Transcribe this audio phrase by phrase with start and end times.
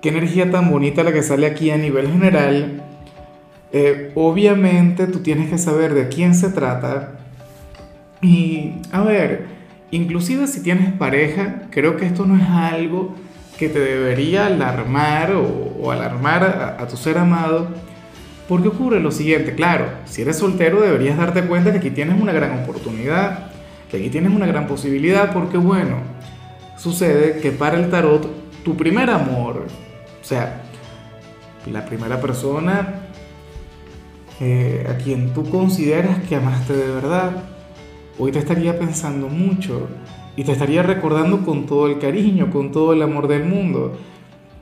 [0.00, 2.82] qué energía tan bonita la que sale aquí a nivel general.
[3.72, 7.18] Eh, obviamente tú tienes que saber de quién se trata.
[8.20, 9.46] Y a ver,
[9.90, 13.14] inclusive si tienes pareja, creo que esto no es algo
[13.58, 17.68] que te debería alarmar o, alarmar a, a tu ser amado.
[18.48, 22.32] Porque ocurre lo siguiente, claro, si eres soltero deberías darte cuenta que aquí tienes una
[22.32, 23.50] gran oportunidad,
[23.90, 25.96] que aquí tienes una gran posibilidad, porque bueno,
[26.78, 28.26] sucede que para el tarot
[28.64, 29.66] tu primer amor,
[30.28, 30.62] sea,
[31.72, 33.06] la primera persona
[34.40, 37.44] eh, a quien tú consideras que amaste de verdad,
[38.18, 39.88] hoy te estaría pensando mucho
[40.36, 43.96] y te estaría recordando con todo el cariño, con todo el amor del mundo.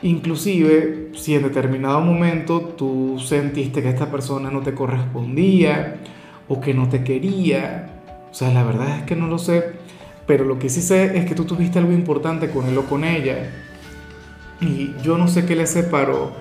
[0.00, 5.96] Inclusive si en determinado momento tú sentiste que esta persona no te correspondía
[6.46, 7.90] o que no te quería,
[8.30, 9.64] o sea, la verdad es que no lo sé,
[10.24, 13.02] pero lo que sí sé es que tú tuviste algo importante con él o con
[13.02, 13.67] ella
[14.60, 16.32] y yo no sé qué les separó,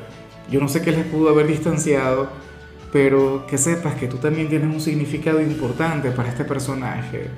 [0.50, 2.30] yo no sé qué les pudo haber distanciado,
[2.92, 7.30] pero que sepas que tú también tienes un significado importante para este personaje.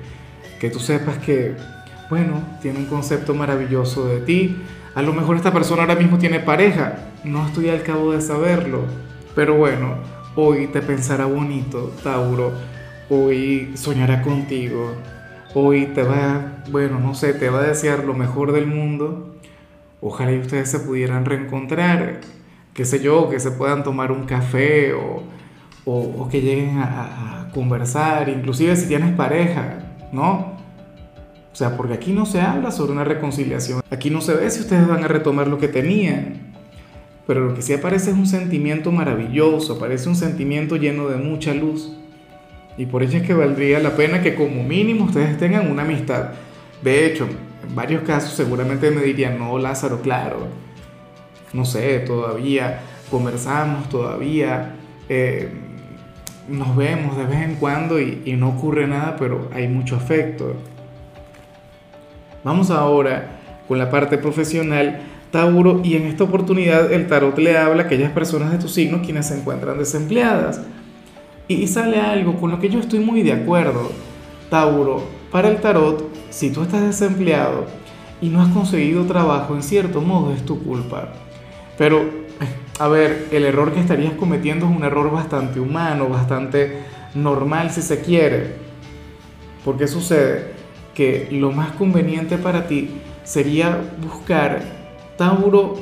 [0.60, 1.54] Que tú sepas que,
[2.08, 4.56] bueno, tiene un concepto maravilloso de ti.
[4.94, 8.84] A lo mejor esta persona ahora mismo tiene pareja, no estoy al cabo de saberlo.
[9.34, 9.96] Pero bueno,
[10.36, 12.52] hoy te pensará bonito, Tauro.
[13.08, 14.94] Hoy soñará contigo.
[15.54, 19.29] Hoy te va, bueno, no sé, te va a desear lo mejor del mundo
[20.02, 22.20] Ojalá y ustedes se pudieran reencontrar,
[22.72, 25.22] qué sé yo, que se puedan tomar un café o,
[25.84, 30.56] o, que lleguen a, conversar, inclusive si tienes pareja, ¿no?
[31.52, 34.60] O sea, porque aquí no se habla sobre una reconciliación, aquí no se ve si
[34.60, 36.54] ustedes van a retomar lo que tenían,
[37.26, 41.52] pero lo que sí aparece es un sentimiento maravilloso, aparece un sentimiento lleno de mucha
[41.52, 41.92] luz.
[42.76, 46.30] Y por ello es que valdría la pena que como mínimo ustedes tengan una amistad.
[46.82, 47.28] De hecho,
[47.66, 50.48] en varios casos seguramente me dirían, no, Lázaro, claro,
[51.52, 54.76] no sé, todavía conversamos, todavía
[55.08, 55.50] eh,
[56.48, 60.54] nos vemos de vez en cuando y, y no ocurre nada, pero hay mucho afecto.
[62.42, 63.38] Vamos ahora
[63.68, 65.00] con la parte profesional.
[65.30, 69.00] Tauro, y en esta oportunidad el tarot le habla a aquellas personas de tu signo
[69.02, 70.62] quienes se encuentran desempleadas.
[71.46, 73.92] Y sale algo con lo que yo estoy muy de acuerdo.
[74.48, 77.66] Tauro, para el tarot, si tú estás desempleado
[78.20, 81.12] y no has conseguido trabajo, en cierto modo es tu culpa.
[81.76, 82.04] Pero,
[82.78, 86.78] a ver, el error que estarías cometiendo es un error bastante humano, bastante
[87.14, 88.54] normal si se quiere.
[89.64, 90.52] Porque sucede
[90.94, 92.90] que lo más conveniente para ti
[93.24, 94.62] sería buscar
[95.16, 95.74] Tauro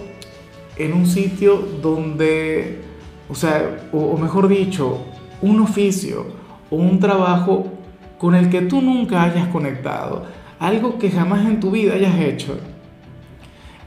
[0.76, 2.80] en un sitio donde,
[3.28, 4.98] o sea, o, o mejor dicho,
[5.42, 6.26] un oficio
[6.70, 7.72] o un trabajo
[8.18, 10.26] con el que tú nunca hayas conectado,
[10.58, 12.58] algo que jamás en tu vida hayas hecho.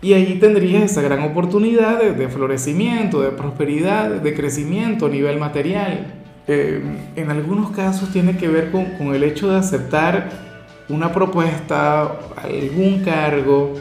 [0.01, 6.07] Y ahí tendrías esa gran oportunidad de, florecimiento, de prosperidad, de crecimiento a nivel material.
[6.47, 6.81] Eh,
[7.15, 10.29] en algunos casos tiene que ver con, el hecho de aceptar
[10.89, 13.75] una propuesta, algún cargo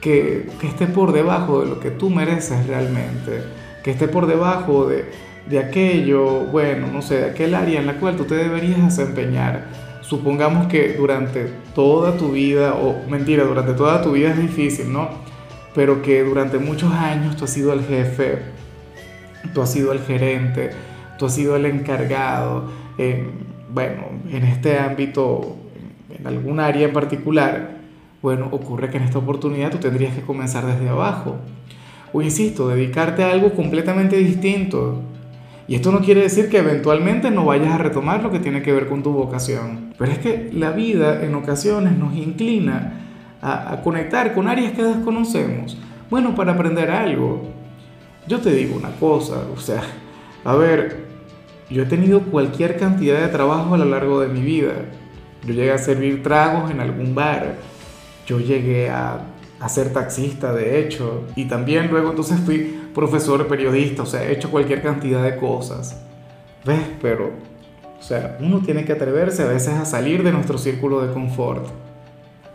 [0.00, 3.42] que, que, esté por debajo de lo que tú mereces realmente,
[3.84, 5.04] que esté por debajo de,
[5.46, 9.89] de aquello, bueno, no sé, de aquel área en la cual tú te deberías desempeñar.
[10.10, 15.08] Supongamos que durante toda tu vida, o mentira, durante toda tu vida es difícil, ¿no?
[15.72, 18.40] Pero que durante muchos años tú has sido el jefe,
[19.54, 20.70] tú has sido el gerente,
[21.16, 22.64] tú has sido el encargado,
[23.72, 25.54] bueno, en este ámbito,
[26.18, 27.76] en algún área en particular,
[28.20, 31.36] bueno, ocurre que en esta oportunidad tú tendrías que comenzar desde abajo.
[32.12, 35.02] O insisto, dedicarte a algo completamente distinto,
[35.70, 38.72] y esto no quiere decir que eventualmente no vayas a retomar lo que tiene que
[38.72, 39.94] ver con tu vocación.
[39.96, 42.94] Pero es que la vida en ocasiones nos inclina
[43.40, 45.78] a, conectar con áreas que desconocemos.
[46.10, 47.42] Bueno, para aprender algo.
[48.26, 49.82] Yo te digo una cosa, o sea,
[50.44, 51.04] a ver,
[51.70, 54.72] yo he tenido cualquier cantidad de trabajo a lo largo de mi vida.
[55.46, 57.58] Yo llegué a servir tragos en algún bar.
[58.26, 59.20] Yo llegué a,
[59.60, 61.28] a ser taxista, de hecho.
[61.36, 66.00] Y también luego entonces fui profesor, periodista, o sea, he hecho cualquier cantidad de cosas.
[66.64, 66.80] ¿Ves?
[67.00, 67.30] Pero,
[67.98, 71.66] o sea, uno tiene que atreverse a veces a salir de nuestro círculo de confort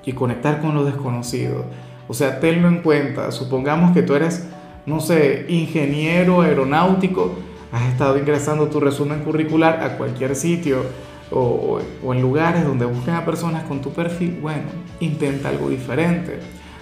[0.05, 1.65] y conectar con lo desconocido.
[2.07, 3.31] O sea, tenlo en cuenta.
[3.31, 4.47] Supongamos que tú eres
[4.85, 7.35] no sé, ingeniero aeronáutico,
[7.71, 10.83] has estado ingresando tu resumen curricular a cualquier sitio
[11.31, 14.63] o, o, en lugares donde busquen a personas con tu perfil, bueno,
[14.99, 16.39] intenta algo diferente.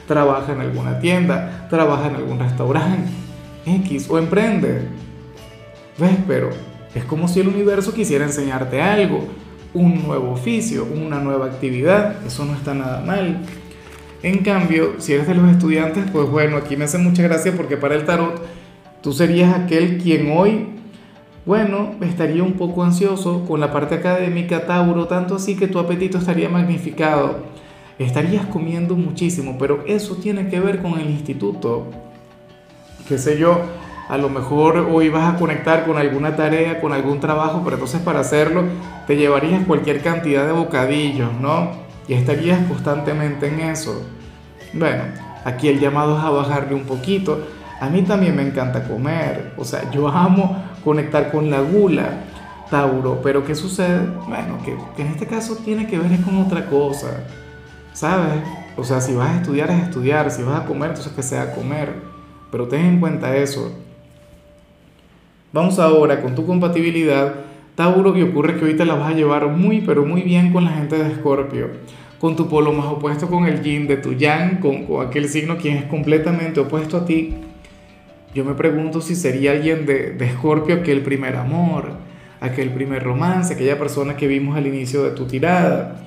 [0.08, 3.10] Trabaja en alguna tienda, trabaja en algún restaurante,
[3.66, 4.88] X, o emprende.
[5.98, 6.18] ¿Ves?
[6.28, 6.50] Pero
[6.96, 9.28] es como si el universo quisiera enseñarte algo,
[9.74, 12.26] un nuevo oficio, una nueva actividad.
[12.26, 13.40] Eso no está nada mal.
[14.22, 17.78] En cambio, si eres de los estudiantes, pues bueno, aquí me hace mucha gracia porque
[17.78, 18.42] para el tarot
[19.02, 20.68] tú serías aquel quien hoy,
[21.46, 26.18] bueno, estaría un poco ansioso con la parte académica, Tauro, tanto así que tu apetito
[26.18, 27.44] estaría magnificado.
[28.00, 31.88] Estarías comiendo muchísimo, pero eso tiene que ver con el instituto.
[33.08, 33.60] Qué sé yo,
[34.10, 38.02] a lo mejor hoy vas a conectar con alguna tarea, con algún trabajo, pero entonces
[38.02, 38.64] para hacerlo
[39.08, 41.84] te llevarías cualquier cantidad de bocadillos, ¿no?
[42.08, 44.02] y estarías constantemente en eso.
[44.74, 45.04] Bueno,
[45.46, 47.46] aquí el llamado es a bajarle un poquito.
[47.80, 52.24] A mí también me encanta comer, o sea, yo amo conectar con la gula,
[52.70, 54.08] Tauro, pero ¿qué sucede?
[54.28, 57.08] Bueno, que, que en este caso tiene que ver con otra cosa,
[57.94, 58.42] ¿sabes?
[58.78, 61.54] O sea, si vas a estudiar es estudiar, si vas a comer, entonces que sea
[61.54, 61.94] comer,
[62.54, 63.74] pero ten en cuenta eso.
[65.52, 67.34] Vamos ahora con tu compatibilidad
[67.74, 70.72] Tauro, que ocurre que ahorita la vas a llevar muy, pero muy bien con la
[70.74, 71.70] gente de Escorpio,
[72.20, 75.78] con tu polo más opuesto con el yin de tu yang, con, aquel signo quien
[75.78, 77.34] es completamente opuesto a ti.
[78.36, 81.94] Yo me pregunto si sería alguien de, Escorpio aquel primer amor,
[82.40, 86.04] aquel primer romance, aquella persona que vimos al inicio de tu tirada.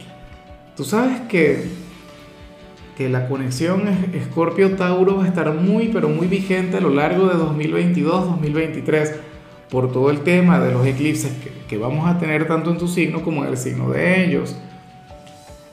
[0.77, 1.65] Tú sabes que,
[2.97, 3.83] que la conexión
[4.15, 9.13] Escorpio-Tauro va a estar muy, pero muy vigente a lo largo de 2022-2023
[9.69, 11.33] por todo el tema de los eclipses
[11.69, 14.57] que, vamos a tener tanto en tu signo como en el signo de ellos.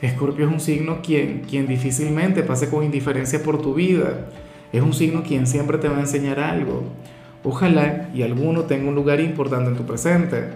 [0.01, 4.27] Escorpio es un signo quien, quien difícilmente pase con indiferencia por tu vida.
[4.73, 6.83] Es un signo quien siempre te va a enseñar algo.
[7.45, 10.49] Ojalá y alguno tenga un lugar importante en tu presente.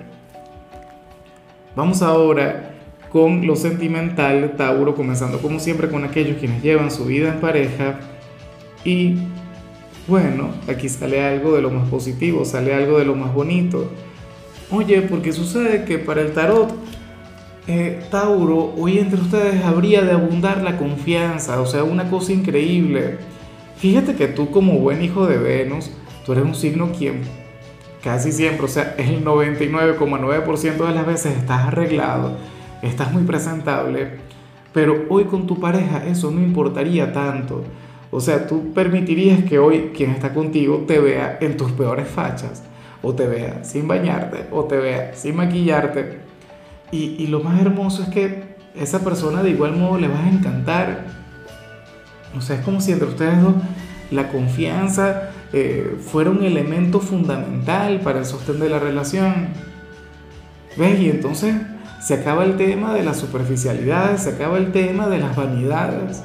[1.78, 2.77] Vamos ahora
[3.12, 8.00] con lo sentimental, Tauro, comenzando como siempre con aquellos quienes llevan su vida en pareja
[8.84, 9.16] y
[10.08, 13.92] bueno, aquí sale algo de lo más positivo, sale algo de lo más bonito.
[14.72, 16.74] Oye, porque sucede que para el tarot,
[17.68, 23.18] eh, Tauro, hoy entre ustedes habría de abundar la confianza, o sea, una cosa increíble.
[23.78, 25.92] Fíjate que tú como buen hijo de Venus,
[26.26, 27.22] tú eres un signo quien
[28.02, 32.38] casi siempre, o sea, el 99,9% de las veces estás arreglado,
[32.88, 34.18] estás muy presentable,
[34.74, 37.64] pero hoy con tu pareja eso no importaría tanto.
[38.12, 42.64] O sea, tú permitirías que hoy quien está contigo te vea en tus peores fachas,
[43.02, 46.20] o te vea sin bañarte, o te vea sin maquillarte.
[46.92, 51.06] Y, lo más hermoso es que esa persona de igual modo le vas a encantar.
[52.38, 53.56] O sea, es como si entre ustedes dos
[54.10, 59.48] la confianza eh, fuera un elemento fundamental para el sostén de la relación.
[60.78, 61.00] ¿Ves?
[61.02, 61.56] Y entonces
[62.00, 66.24] se acaba el tema de la superficialidad, se acaba el tema de las vanidades.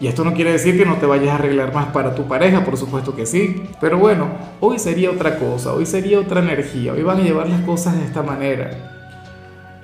[0.00, 2.64] Y esto no quiere decir que no te vayas a arreglar más para tu pareja,
[2.64, 3.62] por supuesto que sí.
[3.80, 4.28] Pero bueno,
[4.60, 8.04] hoy sería otra cosa, hoy sería otra energía, hoy van a llevar las cosas de
[8.04, 8.70] esta manera.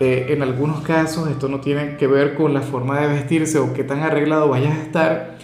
[0.00, 3.72] Eh, en algunos casos esto no tiene que ver con la forma de vestirse o
[3.74, 5.34] qué tan arreglado vayas a estar,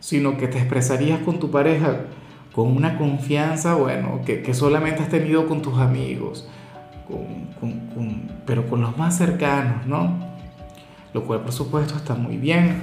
[0.00, 2.00] sino que te expresarías con tu pareja
[2.54, 6.48] con una confianza, bueno, que, que solamente has tenido con tus amigos,
[8.46, 10.16] pero con los más cercanos, ¿no?
[11.12, 12.82] Lo cual por supuesto está muy bien.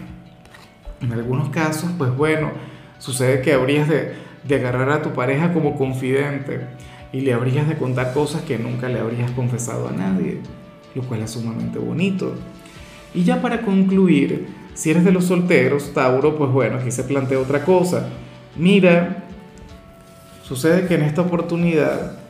[1.01, 2.51] En algunos casos, pues bueno,
[2.99, 4.15] sucede que habrías de,
[4.55, 6.61] agarrar a tu pareja como confidente
[7.11, 10.39] y le habrías de contar cosas que nunca le habrías confesado a nadie,
[10.95, 12.35] lo cual es sumamente bonito.
[13.13, 17.39] Y ya para concluir, si eres de los solteros, Tauro, pues bueno, aquí se plantea
[17.39, 18.07] otra cosa.
[18.55, 19.23] Mira,
[20.43, 22.20] sucede que en esta oportunidad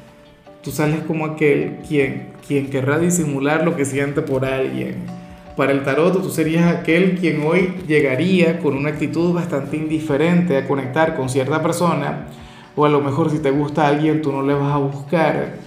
[0.62, 5.22] tú sales como aquel quien, quien querrá disimular lo que siente por alguien
[5.56, 10.68] para el tarot tú serías aquel quien hoy llegaría con una actitud bastante indiferente a
[10.68, 12.28] conectar con cierta persona,
[12.76, 15.58] o a lo mejor si te gusta alguien tú no le vas a buscar.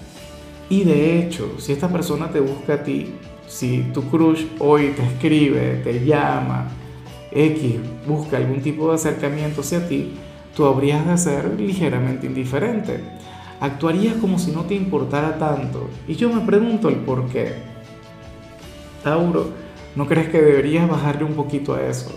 [0.71, 3.15] Y de hecho, si esta persona te busca a ti,
[3.47, 6.69] si tu crush hoy te escribe, te llama,
[7.31, 10.15] X, busca algún tipo de acercamiento hacia ti,
[10.57, 13.01] tú habrías de ser ligeramente indiferente.
[13.65, 15.89] Actuarías como si no te importara tanto.
[16.07, 17.55] Y yo me pregunto el por qué.
[19.03, 19.65] Tauro,
[19.97, 22.11] ¿No crees que deberías bajarle un poquito a eso?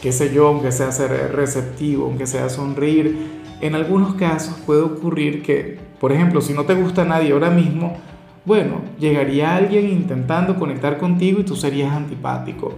[0.00, 3.40] Qué sé yo, aunque sea ser receptivo, aunque sea sonreír.
[3.60, 7.96] En algunos casos puede ocurrir que, por ejemplo, si no te gusta nadie ahora mismo,
[8.44, 12.74] bueno, llegaría alguien intentando conectar contigo y tú serías antipático.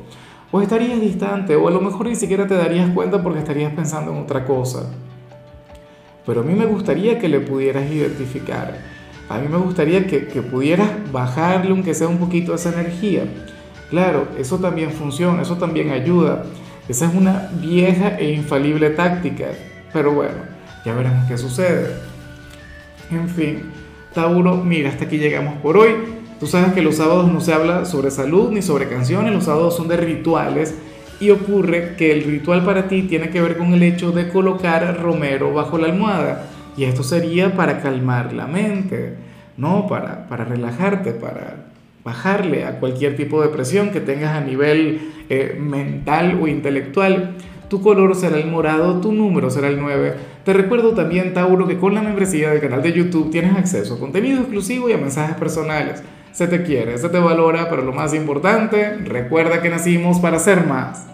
[0.50, 4.10] O estarías distante, o a lo mejor ni siquiera te darías cuenta porque estarías pensando
[4.10, 4.90] en otra cosa.
[6.26, 8.78] Pero a mí me gustaría que le pudieras identificar.
[9.28, 13.24] A mí me gustaría que, que pudieras bajarle aunque sea un poquito esa energía.
[13.90, 16.44] Claro, eso también funciona, eso también ayuda.
[16.88, 19.46] Esa es una vieja e infalible táctica.
[19.92, 20.34] Pero bueno,
[20.84, 21.96] ya veremos qué sucede.
[23.10, 23.70] En fin,
[24.14, 25.94] Tauro, mira, hasta aquí llegamos por hoy.
[26.40, 29.76] Tú sabes que los sábados no se habla sobre salud ni sobre canciones, los sábados
[29.76, 30.74] son de rituales
[31.22, 35.00] y ocurre que el ritual para ti tiene que ver con el hecho de colocar
[35.00, 36.48] romero bajo la almohada.
[36.76, 39.14] Y esto sería para calmar la mente,
[39.56, 39.86] ¿no?
[39.86, 41.66] Para, para relajarte, para
[42.02, 47.36] bajarle a cualquier tipo de presión que tengas a nivel eh, mental o intelectual.
[47.68, 50.14] Tu color será el morado, tu número será el 9.
[50.44, 54.00] Te recuerdo también, Tauro, que con la membresía del canal de YouTube tienes acceso a
[54.00, 56.02] contenido exclusivo y a mensajes personales.
[56.32, 60.66] Se te quiere, se te valora, pero lo más importante, recuerda que nacimos para ser
[60.66, 61.06] más.